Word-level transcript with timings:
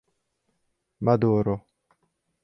Maduro. 1.05 1.55